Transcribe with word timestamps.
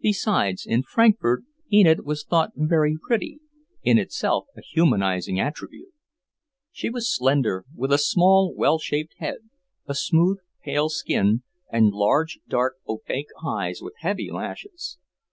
Besides, 0.00 0.66
in 0.66 0.82
Frankfort, 0.82 1.44
Enid 1.72 2.04
was 2.04 2.24
thought 2.24 2.50
very 2.56 2.96
pretty, 3.00 3.38
in 3.84 3.98
itself 3.98 4.46
a 4.56 4.60
humanizing 4.62 5.38
attribute. 5.38 5.92
She 6.72 6.90
was 6.90 7.14
slender, 7.14 7.64
with 7.76 7.92
a 7.92 7.96
small, 7.98 8.52
well 8.52 8.80
shaped 8.80 9.14
head, 9.18 9.48
a 9.86 9.94
smooth, 9.94 10.38
pale 10.64 10.88
skin, 10.88 11.44
and 11.70 11.92
large, 11.92 12.40
dark, 12.48 12.78
opaque 12.88 13.30
eyes 13.46 13.78
with 13.80 13.94
heavy 13.98 14.28
lashes. 14.32 14.98